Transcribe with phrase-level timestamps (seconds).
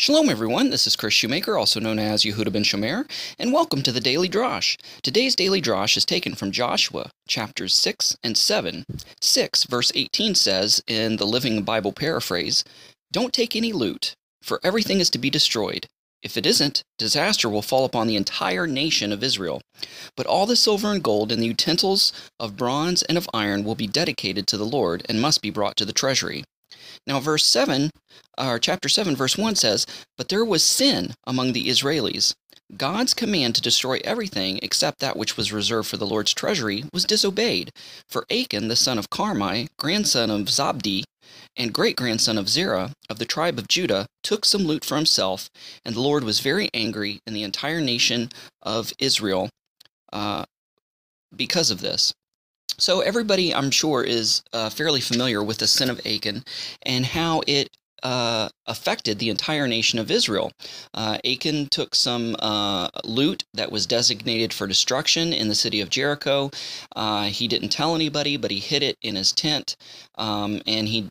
[0.00, 0.70] Shalom, everyone.
[0.70, 4.28] This is Kris Shoemaker, also known as Yehudah ben Shomeyr, and welcome to the Daily
[4.28, 4.76] Drash.
[5.02, 8.84] Today's Daily Drash is taken from Joshua, chapters 6 and 7.
[9.20, 12.62] 6, verse 18 says, in the Living Bible paraphrase,
[13.10, 15.88] Don't take any loot, for everything is to be destroyed.
[16.22, 19.60] If it isn't, disaster will fall upon the entire nation of Israel.
[20.16, 23.74] But all the silver and gold and the utensils of bronze and of iron will
[23.74, 26.44] be dedicated to the Lord and must be brought to the treasury.
[27.06, 27.90] Now, verse 7,
[28.36, 29.86] or chapter 7, verse 1 says,
[30.16, 32.34] But there was sin among the Israelis.
[32.76, 37.06] God's command to destroy everything except that which was reserved for the Lord's treasury was
[37.06, 37.70] disobeyed.
[38.08, 41.04] For Achan, the son of Carmi, grandson of Zabdi,
[41.56, 45.48] and great grandson of Zerah, of the tribe of Judah, took some loot for himself,
[45.84, 48.28] and the Lord was very angry, and the entire nation
[48.62, 49.48] of Israel
[50.12, 50.44] uh,
[51.34, 52.12] because of this.
[52.80, 56.44] So, everybody, I'm sure, is uh, fairly familiar with the sin of Achan
[56.82, 60.52] and how it uh, affected the entire nation of Israel.
[60.94, 65.90] Uh, Achan took some uh, loot that was designated for destruction in the city of
[65.90, 66.50] Jericho.
[66.94, 69.76] Uh, he didn't tell anybody, but he hid it in his tent,
[70.16, 71.08] um, and he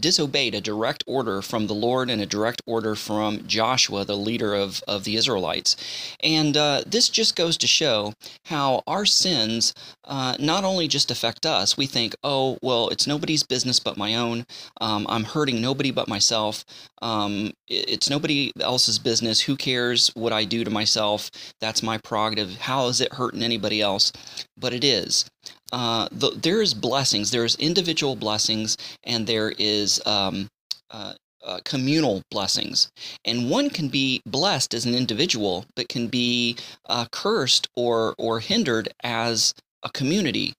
[0.00, 4.54] disobeyed a direct order from the Lord and a direct order from Joshua, the leader
[4.54, 5.76] of, of the Israelites.
[6.22, 8.14] And uh, this just goes to show
[8.46, 9.74] how our sins
[10.04, 14.14] uh, not only just affect us, we think, oh, well, it's nobody's business but my
[14.14, 14.46] own.
[14.80, 16.64] Um, I'm hurting nobody but myself.
[17.02, 19.40] Um, it's nobody else's business.
[19.40, 21.30] Who cares what I do to myself?
[21.60, 22.56] That's my prerogative.
[22.56, 24.12] How is it hurting anybody else?
[24.56, 25.26] But it is.
[25.72, 27.30] Uh, the, there is blessings.
[27.30, 30.48] There's individual blessings, and there is um,
[30.90, 31.14] uh,
[31.44, 32.90] uh, communal blessings.
[33.24, 36.56] And one can be blessed as an individual, but can be
[36.88, 40.54] uh, cursed or or hindered as a community.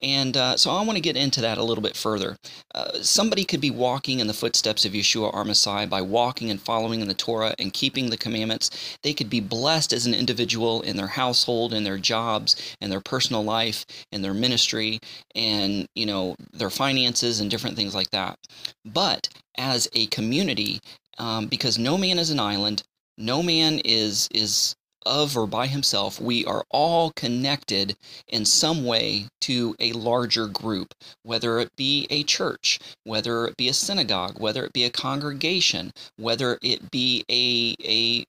[0.00, 2.36] And uh, so I want to get into that a little bit further.
[2.74, 7.00] Uh, somebody could be walking in the footsteps of Yeshua Armasai by walking and following
[7.00, 8.96] in the Torah and keeping the commandments.
[9.02, 13.00] They could be blessed as an individual in their household, in their jobs, in their
[13.00, 14.98] personal life, in their ministry,
[15.34, 18.38] and you know their finances and different things like that.
[18.84, 20.80] But as a community,
[21.18, 22.82] um, because no man is an island,
[23.18, 24.74] no man is is
[25.04, 27.96] of or by himself, we are all connected
[28.28, 33.68] in some way to a larger group, whether it be a church, whether it be
[33.68, 38.24] a synagogue, whether it be a congregation, whether it be a, a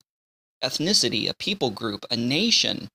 [0.66, 2.88] ethnicity, a people group, a nation.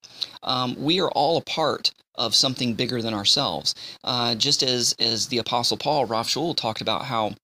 [0.42, 3.74] Um, we are all a part of something bigger than ourselves.
[4.02, 7.34] Uh, just as, as the Apostle Paul, Rav Shaul, talked about how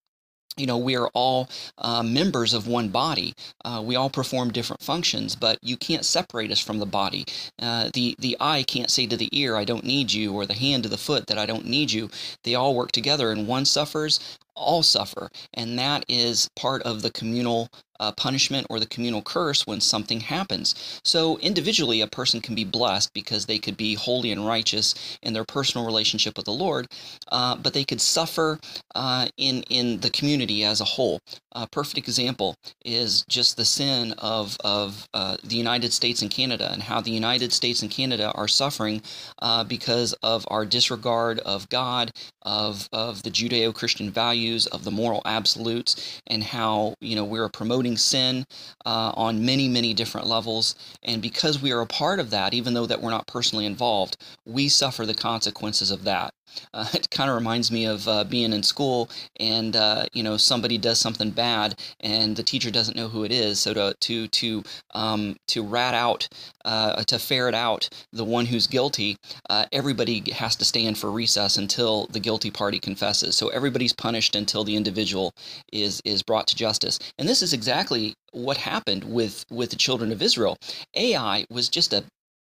[0.56, 1.48] you know, we are all
[1.78, 3.34] uh, members of one body.
[3.65, 7.25] Uh, we all perform different functions, but you can't separate us from the body.
[7.60, 10.54] Uh, the the eye can't say to the ear, "I don't need you," or the
[10.54, 12.10] hand to the foot that I don't need you.
[12.44, 14.20] They all work together, and one suffers,
[14.56, 17.69] all suffer, and that is part of the communal
[18.00, 20.75] uh, punishment or the communal curse when something happens.
[21.04, 25.32] So, individually, a person can be blessed because they could be holy and righteous in
[25.32, 26.87] their personal relationship with the Lord,
[27.31, 28.59] uh, but they could suffer
[28.94, 31.20] uh, in in the community as a whole.
[31.53, 36.70] A perfect example is just the sin of of uh, the United States and Canada,
[36.72, 39.03] and how the United States and Canada are suffering
[39.41, 42.10] uh, because of our disregard of God,
[42.43, 47.97] of of the Judeo-Christian values, of the moral absolutes, and how you know we're promoting
[47.97, 48.47] sin
[48.84, 50.75] uh, on many, many different levels.
[51.03, 54.16] And because we are a part of that, even though that we're not personally involved,
[54.44, 56.34] we suffer the consequences of that.
[56.72, 59.09] Uh, it kind of reminds me of uh, being in school
[59.41, 63.32] and uh, you know somebody does something bad and the teacher doesn't know who it
[63.32, 63.60] is.
[63.60, 64.62] So to to to
[64.94, 66.28] um, to rat out
[66.64, 69.16] uh, to ferret out the one who's guilty,
[69.50, 73.37] uh, everybody has to stand for recess until the guilty party confesses.
[73.37, 75.32] So everybody's punished until the individual
[75.72, 76.98] is is brought to justice.
[77.19, 80.56] And this is exactly what happened with with the children of Israel.
[80.94, 82.05] Ai was just a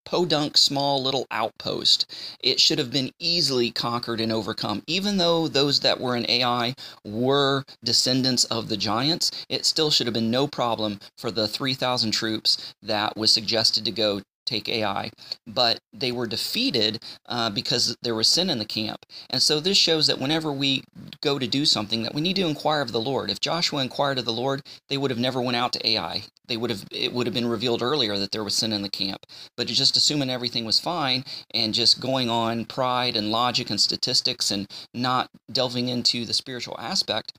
[0.06, 2.06] podunk small little outpost.
[2.42, 4.84] It should have been easily conquered and overcome.
[4.88, 10.07] Even though those that were in Ai were descendants of the giants, it still should
[10.07, 15.12] have been no problem for the 3,000 troops that was suggested to go take Ai,
[15.48, 19.06] but they were defeated uh, because there was sin in the camp.
[19.30, 20.84] And so this shows that whenever we
[21.22, 23.30] go to do something, that we need to inquire of the Lord.
[23.30, 26.24] If Joshua inquired of the Lord, they would have never went out to Ai.
[26.48, 28.90] They would have it would have been revealed earlier that there was sin in the
[28.90, 29.25] camp.
[29.56, 31.24] But just assuming everything was fine
[31.54, 36.75] and just going on pride and logic and statistics and not delving into the spiritual
[36.80, 37.34] aspect,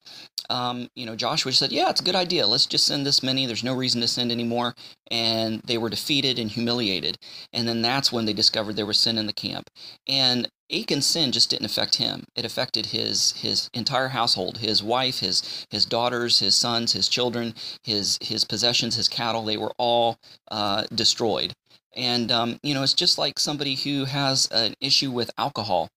[0.49, 2.47] um, you know, Joshua said, "Yeah, it's a good idea.
[2.47, 3.47] Let's just send this many.
[3.47, 4.75] There's no reason to send anymore."
[5.11, 7.00] And they were defeated and humiliated
[7.52, 9.70] And then that's when they discovered there was sin in the camp.
[10.08, 12.25] And Achan's sin just didn't affect him.
[12.37, 17.55] It affected his his entire household, his wife, his his daughters, his sons, his children,
[17.82, 19.44] his his possessions, his cattle.
[19.44, 20.19] They were all
[20.50, 21.52] uh, destroyed.
[21.97, 25.88] And um, you know, it's just like somebody who has an issue with alcohol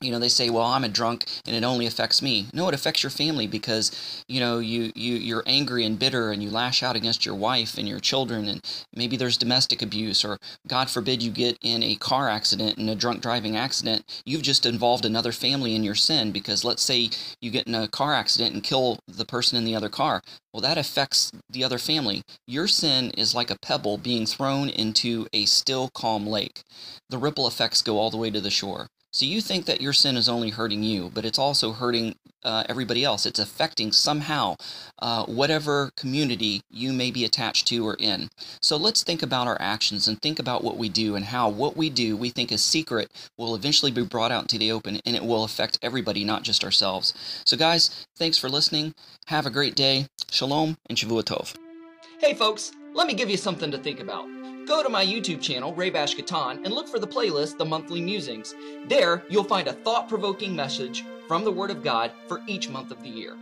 [0.00, 2.46] you know they say well i'm a drunk and it only affects me.
[2.54, 6.42] No it affects your family because you know you, you you're angry and bitter and
[6.42, 8.62] you lash out against your wife and your children and
[8.94, 12.94] maybe there's domestic abuse or god forbid you get in a car accident and a
[12.94, 17.10] drunk driving accident you've just involved another family in your sin because let's say
[17.40, 20.22] you get in a car accident and kill the person in the other car.
[20.52, 22.22] Well that affects the other family.
[22.46, 26.62] Your sin is like a pebble being thrown into a still calm lake.
[27.08, 29.92] The ripple effects go all the way to the shore so you think that your
[29.92, 32.14] sin is only hurting you, but it's also hurting
[32.44, 33.26] uh, everybody else.
[33.26, 34.56] It's affecting somehow
[35.00, 38.30] uh, whatever community you may be attached to or in.
[38.62, 41.76] So let's think about our actions and think about what we do and how what
[41.76, 45.16] we do we think is secret will eventually be brought out into the open and
[45.16, 47.12] it will affect everybody, not just ourselves.
[47.44, 48.94] So guys, thanks for listening.
[49.26, 50.06] Have a great day.
[50.30, 51.54] Shalom and Shavua Tov.
[52.20, 54.39] Hey folks, let me give you something to think about.
[54.70, 58.00] Go to my YouTube channel, Ray Bash Katan, and look for the playlist, The Monthly
[58.00, 58.54] Musings.
[58.86, 62.92] There, you'll find a thought provoking message from the Word of God for each month
[62.92, 63.36] of the year.